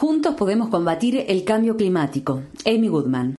Juntos 0.00 0.34
podemos 0.34 0.70
combatir 0.70 1.26
el 1.28 1.44
cambio 1.44 1.76
climático. 1.76 2.42
Amy 2.64 2.88
Goodman. 2.88 3.36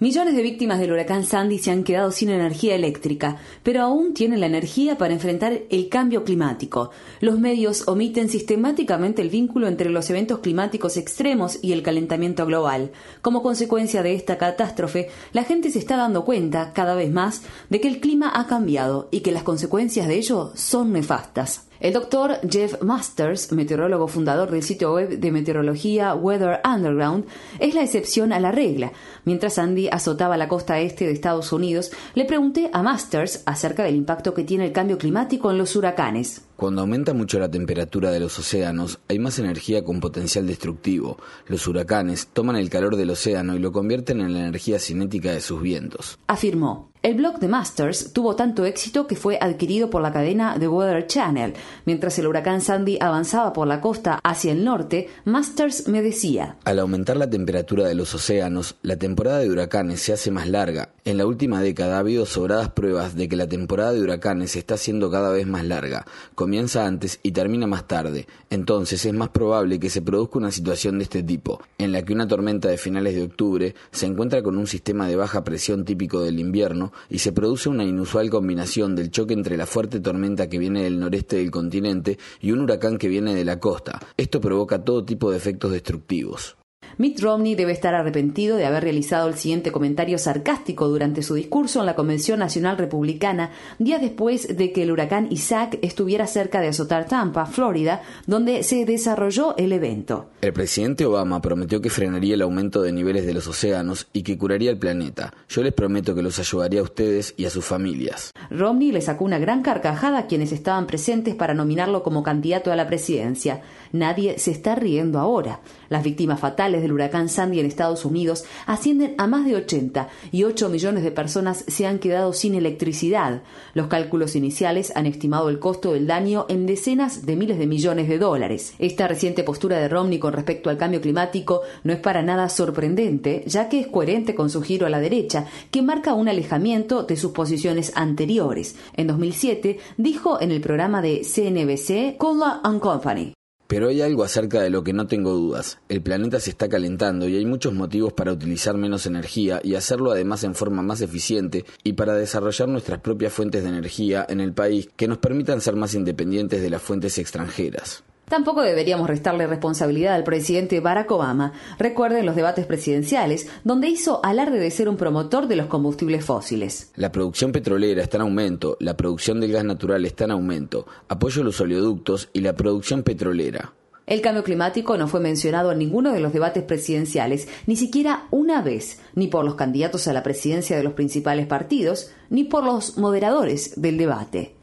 Millones 0.00 0.34
de 0.34 0.42
víctimas 0.42 0.80
del 0.80 0.90
huracán 0.90 1.22
Sandy 1.22 1.58
se 1.58 1.70
han 1.70 1.84
quedado 1.84 2.10
sin 2.10 2.30
energía 2.30 2.74
eléctrica, 2.74 3.36
pero 3.62 3.82
aún 3.82 4.12
tienen 4.12 4.40
la 4.40 4.46
energía 4.46 4.98
para 4.98 5.14
enfrentar 5.14 5.60
el 5.70 5.88
cambio 5.88 6.24
climático. 6.24 6.90
Los 7.20 7.38
medios 7.38 7.86
omiten 7.86 8.28
sistemáticamente 8.28 9.22
el 9.22 9.30
vínculo 9.30 9.68
entre 9.68 9.88
los 9.88 10.10
eventos 10.10 10.40
climáticos 10.40 10.96
extremos 10.96 11.60
y 11.62 11.70
el 11.70 11.84
calentamiento 11.84 12.44
global. 12.44 12.90
Como 13.22 13.40
consecuencia 13.40 14.02
de 14.02 14.16
esta 14.16 14.36
catástrofe, 14.36 15.10
la 15.32 15.44
gente 15.44 15.70
se 15.70 15.78
está 15.78 15.96
dando 15.96 16.24
cuenta, 16.24 16.72
cada 16.72 16.96
vez 16.96 17.12
más, 17.12 17.42
de 17.68 17.80
que 17.80 17.86
el 17.86 18.00
clima 18.00 18.32
ha 18.34 18.48
cambiado 18.48 19.06
y 19.12 19.20
que 19.20 19.30
las 19.30 19.44
consecuencias 19.44 20.08
de 20.08 20.16
ello 20.16 20.50
son 20.56 20.90
nefastas. 20.90 21.69
El 21.80 21.94
doctor 21.94 22.36
Jeff 22.46 22.82
Masters, 22.82 23.52
meteorólogo 23.52 24.06
fundador 24.06 24.50
del 24.50 24.62
sitio 24.62 24.92
web 24.92 25.18
de 25.18 25.32
meteorología 25.32 26.14
Weather 26.14 26.60
Underground, 26.62 27.24
es 27.58 27.74
la 27.74 27.82
excepción 27.82 28.34
a 28.34 28.38
la 28.38 28.52
regla. 28.52 28.92
Mientras 29.24 29.58
Andy 29.58 29.88
azotaba 29.88 30.36
la 30.36 30.46
costa 30.46 30.78
este 30.78 31.06
de 31.06 31.12
Estados 31.12 31.54
Unidos, 31.54 31.90
le 32.14 32.26
pregunté 32.26 32.68
a 32.74 32.82
Masters 32.82 33.42
acerca 33.46 33.84
del 33.84 33.96
impacto 33.96 34.34
que 34.34 34.44
tiene 34.44 34.66
el 34.66 34.72
cambio 34.72 34.98
climático 34.98 35.50
en 35.50 35.56
los 35.56 35.74
huracanes. 35.74 36.42
Cuando 36.60 36.82
aumenta 36.82 37.14
mucho 37.14 37.38
la 37.38 37.50
temperatura 37.50 38.10
de 38.10 38.20
los 38.20 38.38
océanos, 38.38 38.98
hay 39.08 39.18
más 39.18 39.38
energía 39.38 39.82
con 39.82 39.98
potencial 39.98 40.46
destructivo. 40.46 41.16
Los 41.46 41.66
huracanes 41.66 42.28
toman 42.34 42.56
el 42.56 42.68
calor 42.68 42.96
del 42.96 43.08
océano 43.08 43.56
y 43.56 43.58
lo 43.58 43.72
convierten 43.72 44.20
en 44.20 44.34
la 44.34 44.40
energía 44.40 44.78
cinética 44.78 45.32
de 45.32 45.40
sus 45.40 45.62
vientos. 45.62 46.18
Afirmó. 46.26 46.90
El 47.02 47.14
blog 47.14 47.38
de 47.38 47.48
Masters 47.48 48.12
tuvo 48.12 48.36
tanto 48.36 48.66
éxito 48.66 49.06
que 49.06 49.16
fue 49.16 49.38
adquirido 49.40 49.88
por 49.88 50.02
la 50.02 50.12
cadena 50.12 50.56
The 50.58 50.68
Weather 50.68 51.06
Channel. 51.06 51.54
Mientras 51.86 52.18
el 52.18 52.26
huracán 52.26 52.60
Sandy 52.60 52.98
avanzaba 53.00 53.54
por 53.54 53.66
la 53.66 53.80
costa 53.80 54.20
hacia 54.22 54.52
el 54.52 54.66
norte, 54.66 55.08
Masters 55.24 55.88
me 55.88 56.02
decía: 56.02 56.58
Al 56.64 56.78
aumentar 56.78 57.16
la 57.16 57.30
temperatura 57.30 57.88
de 57.88 57.94
los 57.94 58.14
océanos, 58.14 58.76
la 58.82 58.96
temporada 58.96 59.38
de 59.38 59.48
huracanes 59.48 60.02
se 60.02 60.12
hace 60.12 60.30
más 60.30 60.46
larga. 60.46 60.90
En 61.06 61.16
la 61.16 61.24
última 61.24 61.62
década 61.62 61.96
ha 61.96 62.00
habido 62.00 62.26
sobradas 62.26 62.68
pruebas 62.72 63.16
de 63.16 63.30
que 63.30 63.36
la 63.36 63.48
temporada 63.48 63.94
de 63.94 64.02
huracanes 64.02 64.50
se 64.50 64.58
está 64.58 64.74
haciendo 64.74 65.10
cada 65.10 65.30
vez 65.30 65.46
más 65.46 65.64
larga. 65.64 66.04
Comienza 66.50 66.84
antes 66.84 67.20
y 67.22 67.30
termina 67.30 67.68
más 67.68 67.86
tarde. 67.86 68.26
Entonces 68.50 69.04
es 69.04 69.14
más 69.14 69.28
probable 69.28 69.78
que 69.78 69.88
se 69.88 70.02
produzca 70.02 70.36
una 70.36 70.50
situación 70.50 70.98
de 70.98 71.04
este 71.04 71.22
tipo, 71.22 71.62
en 71.78 71.92
la 71.92 72.02
que 72.04 72.12
una 72.12 72.26
tormenta 72.26 72.66
de 72.66 72.76
finales 72.76 73.14
de 73.14 73.22
octubre 73.22 73.76
se 73.92 74.06
encuentra 74.06 74.42
con 74.42 74.58
un 74.58 74.66
sistema 74.66 75.06
de 75.06 75.14
baja 75.14 75.44
presión 75.44 75.84
típico 75.84 76.22
del 76.22 76.40
invierno 76.40 76.92
y 77.08 77.20
se 77.20 77.30
produce 77.30 77.68
una 77.68 77.84
inusual 77.84 78.30
combinación 78.30 78.96
del 78.96 79.12
choque 79.12 79.32
entre 79.32 79.56
la 79.56 79.66
fuerte 79.66 80.00
tormenta 80.00 80.48
que 80.48 80.58
viene 80.58 80.82
del 80.82 80.98
noreste 80.98 81.36
del 81.36 81.52
continente 81.52 82.18
y 82.40 82.50
un 82.50 82.62
huracán 82.62 82.98
que 82.98 83.06
viene 83.06 83.32
de 83.32 83.44
la 83.44 83.60
costa. 83.60 84.00
Esto 84.16 84.40
provoca 84.40 84.82
todo 84.82 85.04
tipo 85.04 85.30
de 85.30 85.36
efectos 85.36 85.70
destructivos. 85.70 86.56
Mitt 86.98 87.20
Romney 87.20 87.54
debe 87.54 87.72
estar 87.72 87.94
arrepentido 87.94 88.56
de 88.56 88.66
haber 88.66 88.82
realizado 88.82 89.28
el 89.28 89.34
siguiente 89.34 89.72
comentario 89.72 90.18
sarcástico 90.18 90.88
durante 90.88 91.22
su 91.22 91.34
discurso 91.34 91.80
en 91.80 91.86
la 91.86 91.94
Convención 91.94 92.38
Nacional 92.38 92.78
Republicana, 92.78 93.50
días 93.78 94.00
después 94.00 94.56
de 94.56 94.72
que 94.72 94.82
el 94.82 94.90
huracán 94.90 95.28
Isaac 95.30 95.78
estuviera 95.82 96.26
cerca 96.26 96.60
de 96.60 96.68
azotar 96.68 97.06
Tampa, 97.06 97.46
Florida, 97.46 98.02
donde 98.26 98.62
se 98.62 98.84
desarrolló 98.84 99.56
el 99.56 99.72
evento. 99.72 100.30
El 100.40 100.52
presidente 100.52 101.04
Obama 101.04 101.40
prometió 101.40 101.80
que 101.80 101.90
frenaría 101.90 102.34
el 102.34 102.42
aumento 102.42 102.82
de 102.82 102.92
niveles 102.92 103.26
de 103.26 103.34
los 103.34 103.46
océanos 103.46 104.08
y 104.12 104.22
que 104.22 104.38
curaría 104.38 104.70
el 104.70 104.78
planeta. 104.78 105.32
Yo 105.48 105.62
les 105.62 105.72
prometo 105.72 106.14
que 106.14 106.22
los 106.22 106.38
ayudaría 106.38 106.80
a 106.80 106.84
ustedes 106.84 107.34
y 107.36 107.44
a 107.44 107.50
sus 107.50 107.64
familias. 107.64 108.32
Romney 108.50 108.92
le 108.92 109.00
sacó 109.00 109.24
una 109.24 109.38
gran 109.38 109.62
carcajada 109.62 110.18
a 110.18 110.26
quienes 110.26 110.52
estaban 110.52 110.86
presentes 110.86 111.34
para 111.34 111.54
nominarlo 111.54 112.02
como 112.02 112.22
candidato 112.22 112.72
a 112.72 112.76
la 112.76 112.86
presidencia. 112.86 113.62
Nadie 113.92 114.38
se 114.38 114.50
está 114.50 114.74
riendo 114.74 115.18
ahora. 115.18 115.60
Las 115.88 116.04
víctimas 116.04 116.40
fatales 116.40 116.79
del 116.82 116.92
huracán 116.92 117.28
Sandy 117.28 117.60
en 117.60 117.66
Estados 117.66 118.04
Unidos 118.04 118.44
ascienden 118.66 119.14
a 119.18 119.26
más 119.26 119.44
de 119.44 119.56
80 119.56 120.08
y 120.32 120.44
8 120.44 120.68
millones 120.68 121.02
de 121.02 121.10
personas 121.10 121.64
se 121.66 121.86
han 121.86 121.98
quedado 121.98 122.32
sin 122.32 122.54
electricidad. 122.54 123.42
Los 123.74 123.88
cálculos 123.88 124.36
iniciales 124.36 124.92
han 124.94 125.06
estimado 125.06 125.48
el 125.48 125.58
costo 125.58 125.92
del 125.92 126.06
daño 126.06 126.46
en 126.48 126.66
decenas 126.66 127.26
de 127.26 127.36
miles 127.36 127.58
de 127.58 127.66
millones 127.66 128.08
de 128.08 128.18
dólares. 128.18 128.74
Esta 128.78 129.08
reciente 129.08 129.44
postura 129.44 129.78
de 129.78 129.88
Romney 129.88 130.18
con 130.18 130.32
respecto 130.32 130.70
al 130.70 130.78
cambio 130.78 131.00
climático 131.00 131.62
no 131.84 131.92
es 131.92 131.98
para 131.98 132.22
nada 132.22 132.48
sorprendente, 132.48 133.44
ya 133.46 133.68
que 133.68 133.80
es 133.80 133.86
coherente 133.86 134.34
con 134.34 134.50
su 134.50 134.62
giro 134.62 134.86
a 134.86 134.90
la 134.90 135.00
derecha, 135.00 135.46
que 135.70 135.82
marca 135.82 136.14
un 136.14 136.28
alejamiento 136.28 137.02
de 137.02 137.16
sus 137.16 137.32
posiciones 137.32 137.92
anteriores. 137.94 138.76
En 138.94 139.06
2007 139.06 139.78
dijo 139.96 140.40
en 140.40 140.50
el 140.50 140.60
programa 140.60 141.02
de 141.02 141.22
CNBC 141.22 142.16
Cola 142.16 142.60
and 142.62 142.80
Company. 142.80 143.39
Pero 143.70 143.86
hay 143.88 144.02
algo 144.02 144.24
acerca 144.24 144.60
de 144.62 144.68
lo 144.68 144.82
que 144.82 144.92
no 144.92 145.06
tengo 145.06 145.30
dudas. 145.30 145.78
El 145.88 146.02
planeta 146.02 146.40
se 146.40 146.50
está 146.50 146.68
calentando 146.68 147.28
y 147.28 147.36
hay 147.36 147.46
muchos 147.46 147.72
motivos 147.72 148.12
para 148.12 148.32
utilizar 148.32 148.76
menos 148.76 149.06
energía 149.06 149.60
y 149.62 149.76
hacerlo 149.76 150.10
además 150.10 150.42
en 150.42 150.56
forma 150.56 150.82
más 150.82 151.02
eficiente 151.02 151.64
y 151.84 151.92
para 151.92 152.14
desarrollar 152.14 152.68
nuestras 152.68 152.98
propias 152.98 153.32
fuentes 153.32 153.62
de 153.62 153.68
energía 153.68 154.26
en 154.28 154.40
el 154.40 154.52
país 154.54 154.88
que 154.96 155.06
nos 155.06 155.18
permitan 155.18 155.60
ser 155.60 155.76
más 155.76 155.94
independientes 155.94 156.62
de 156.62 156.68
las 156.68 156.82
fuentes 156.82 157.16
extranjeras. 157.18 158.02
Tampoco 158.30 158.62
deberíamos 158.62 159.08
restarle 159.08 159.48
responsabilidad 159.48 160.14
al 160.14 160.22
presidente 160.22 160.78
Barack 160.78 161.10
Obama. 161.10 161.52
Recuerden 161.80 162.24
los 162.24 162.36
debates 162.36 162.64
presidenciales, 162.64 163.48
donde 163.64 163.88
hizo 163.88 164.24
alarde 164.24 164.60
de 164.60 164.70
ser 164.70 164.88
un 164.88 164.96
promotor 164.96 165.48
de 165.48 165.56
los 165.56 165.66
combustibles 165.66 166.24
fósiles. 166.24 166.92
La 166.94 167.10
producción 167.10 167.50
petrolera 167.50 168.04
está 168.04 168.18
en 168.18 168.22
aumento, 168.22 168.76
la 168.78 168.96
producción 168.96 169.40
del 169.40 169.50
gas 169.50 169.64
natural 169.64 170.04
está 170.04 170.26
en 170.26 170.30
aumento, 170.30 170.86
apoyo 171.08 171.42
los 171.42 171.60
oleoductos 171.60 172.28
y 172.32 172.42
la 172.42 172.54
producción 172.54 173.02
petrolera. 173.02 173.72
El 174.06 174.20
cambio 174.20 174.44
climático 174.44 174.96
no 174.96 175.08
fue 175.08 175.18
mencionado 175.18 175.72
en 175.72 175.78
ninguno 175.78 176.12
de 176.12 176.20
los 176.20 176.32
debates 176.32 176.62
presidenciales, 176.62 177.48
ni 177.66 177.74
siquiera 177.74 178.28
una 178.30 178.62
vez, 178.62 179.00
ni 179.16 179.26
por 179.26 179.44
los 179.44 179.56
candidatos 179.56 180.06
a 180.06 180.12
la 180.12 180.22
presidencia 180.22 180.76
de 180.76 180.84
los 180.84 180.92
principales 180.92 181.48
partidos, 181.48 182.12
ni 182.28 182.44
por 182.44 182.62
los 182.62 182.96
moderadores 182.96 183.80
del 183.80 183.98
debate. 183.98 184.54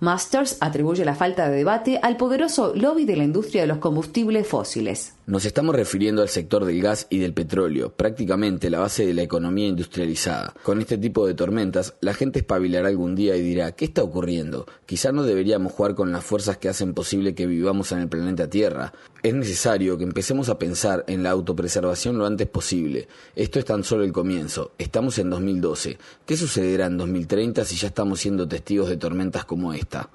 Masters 0.00 0.58
atribuye 0.60 1.04
la 1.04 1.14
falta 1.14 1.48
de 1.48 1.56
debate 1.56 1.98
al 2.02 2.16
poderoso 2.16 2.74
lobby 2.74 3.04
de 3.04 3.16
la 3.16 3.24
industria 3.24 3.62
de 3.62 3.68
los 3.68 3.78
combustibles 3.78 4.46
fósiles. 4.46 5.15
Nos 5.28 5.44
estamos 5.44 5.74
refiriendo 5.74 6.22
al 6.22 6.28
sector 6.28 6.64
del 6.64 6.80
gas 6.80 7.08
y 7.10 7.18
del 7.18 7.34
petróleo, 7.34 7.90
prácticamente 7.90 8.70
la 8.70 8.78
base 8.78 9.04
de 9.04 9.12
la 9.12 9.22
economía 9.22 9.66
industrializada. 9.66 10.54
Con 10.62 10.80
este 10.80 10.98
tipo 10.98 11.26
de 11.26 11.34
tormentas, 11.34 11.94
la 12.00 12.14
gente 12.14 12.38
espabilará 12.38 12.86
algún 12.86 13.16
día 13.16 13.34
y 13.34 13.42
dirá, 13.42 13.72
¿qué 13.72 13.86
está 13.86 14.04
ocurriendo? 14.04 14.66
Quizá 14.86 15.10
no 15.10 15.24
deberíamos 15.24 15.72
jugar 15.72 15.96
con 15.96 16.12
las 16.12 16.24
fuerzas 16.24 16.58
que 16.58 16.68
hacen 16.68 16.94
posible 16.94 17.34
que 17.34 17.48
vivamos 17.48 17.90
en 17.90 17.98
el 17.98 18.08
planeta 18.08 18.48
Tierra. 18.48 18.92
Es 19.24 19.34
necesario 19.34 19.98
que 19.98 20.04
empecemos 20.04 20.48
a 20.48 20.60
pensar 20.60 21.02
en 21.08 21.24
la 21.24 21.30
autopreservación 21.30 22.18
lo 22.18 22.26
antes 22.26 22.46
posible. 22.46 23.08
Esto 23.34 23.58
es 23.58 23.64
tan 23.64 23.82
solo 23.82 24.04
el 24.04 24.12
comienzo. 24.12 24.74
Estamos 24.78 25.18
en 25.18 25.30
2012. 25.30 25.98
¿Qué 26.24 26.36
sucederá 26.36 26.86
en 26.86 26.98
2030 26.98 27.64
si 27.64 27.74
ya 27.74 27.88
estamos 27.88 28.20
siendo 28.20 28.46
testigos 28.46 28.88
de 28.88 28.96
tormentas 28.96 29.44
como 29.44 29.72
esta? 29.72 30.08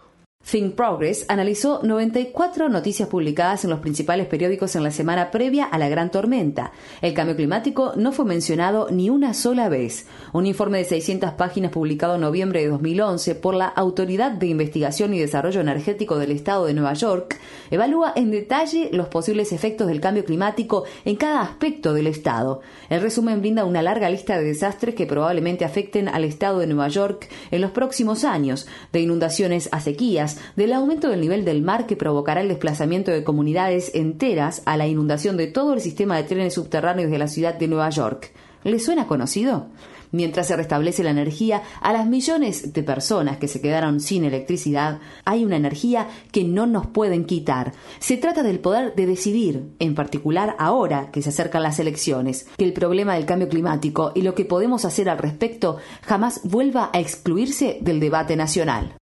Think 0.50 0.76
Progress 0.76 1.26
analizó 1.30 1.80
94 1.84 2.68
noticias 2.68 3.08
publicadas 3.08 3.64
en 3.64 3.70
los 3.70 3.80
principales 3.80 4.28
periódicos 4.28 4.76
en 4.76 4.84
la 4.84 4.92
semana 4.92 5.32
previa 5.32 5.66
a 5.66 5.78
la 5.78 5.88
gran 5.88 6.12
tormenta. 6.12 6.74
El 7.02 7.14
cambio 7.14 7.36
climático 7.36 7.94
no 7.96 8.12
fue 8.12 8.26
mencionado 8.26 8.90
ni 8.92 9.10
una 9.10 9.34
sola 9.34 9.70
vez. 9.70 10.08
Un 10.34 10.46
informe 10.46 10.80
de 10.80 10.86
600 10.86 11.34
páginas 11.34 11.72
publicado 11.72 12.16
en 12.16 12.22
noviembre 12.22 12.62
de 12.62 12.70
2011 12.70 13.36
por 13.36 13.54
la 13.54 13.68
Autoridad 13.68 14.32
de 14.32 14.48
Investigación 14.48 15.14
y 15.14 15.20
Desarrollo 15.20 15.62
Energético 15.62 16.18
del 16.18 16.32
Estado 16.32 16.66
de 16.66 16.74
Nueva 16.74 16.94
York 16.94 17.40
evalúa 17.70 18.12
en 18.16 18.32
detalle 18.32 18.90
los 18.92 19.08
posibles 19.08 19.54
efectos 19.54 19.88
del 19.88 20.02
cambio 20.02 20.26
climático 20.26 20.84
en 21.06 21.16
cada 21.16 21.42
aspecto 21.42 21.94
del 21.94 22.08
Estado. 22.08 22.62
El 22.90 23.02
resumen 23.02 23.40
brinda 23.40 23.64
una 23.64 23.82
larga 23.82 24.10
lista 24.10 24.38
de 24.38 24.44
desastres 24.46 24.96
que 24.96 25.06
probablemente 25.06 25.66
afecten 25.66 26.10
al 26.10 26.26
Estado 26.26 26.60
de 26.60 26.68
Nueva 26.68 26.90
York 26.90 27.30
en 27.52 27.62
los 27.62 27.72
próximos 27.72 28.26
años, 28.26 28.68
de 28.92 29.02
inundaciones 29.02 29.70
a 29.72 29.80
sequías, 29.80 30.31
del 30.56 30.74
aumento 30.74 31.10
del 31.10 31.22
nivel 31.22 31.46
del 31.46 31.62
mar 31.62 31.88
que 31.88 31.96
provocará 31.96 32.42
el 32.42 32.48
desplazamiento 32.48 33.12
de 33.12 33.24
comunidades 33.24 33.92
enteras 33.94 34.62
a 34.66 34.78
la 34.78 34.88
inundación 34.88 35.38
de 35.38 35.48
todo 35.48 35.74
el 35.74 35.82
sistema 35.82 36.18
de 36.18 36.24
trenes 36.24 36.54
subterráneos 36.54 37.12
de 37.12 37.18
la 37.18 37.28
ciudad 37.28 37.56
de 37.56 37.68
Nueva 37.68 37.90
York. 37.90 38.32
¿Le 38.64 38.80
suena 38.80 39.08
conocido? 39.08 39.68
Mientras 40.12 40.48
se 40.48 40.58
restablece 40.58 41.04
la 41.04 41.12
energía, 41.12 41.64
a 41.80 41.94
las 41.94 42.06
millones 42.06 42.74
de 42.74 42.84
personas 42.84 43.38
que 43.38 43.48
se 43.48 43.62
quedaron 43.62 44.02
sin 44.02 44.26
electricidad, 44.26 45.00
hay 45.24 45.46
una 45.46 45.56
energía 45.56 46.10
que 46.32 46.44
no 46.44 46.68
nos 46.68 46.88
pueden 46.88 47.26
quitar. 47.26 47.72
Se 48.00 48.18
trata 48.18 48.44
del 48.44 48.60
poder 48.60 48.94
de 48.96 49.06
decidir, 49.06 49.72
en 49.80 49.96
particular 49.96 50.56
ahora 50.60 51.12
que 51.12 51.22
se 51.22 51.30
acercan 51.30 51.64
las 51.64 51.80
elecciones, 51.80 52.48
que 52.58 52.66
el 52.66 52.74
problema 52.74 53.16
del 53.16 53.26
cambio 53.26 53.48
climático 53.48 54.12
y 54.14 54.22
lo 54.22 54.36
que 54.36 54.46
podemos 54.46 54.84
hacer 54.84 55.10
al 55.10 55.18
respecto 55.18 55.78
jamás 56.02 56.42
vuelva 56.44 56.90
a 56.94 57.00
excluirse 57.00 57.80
del 57.82 58.00
debate 58.00 58.36
nacional. 58.36 59.01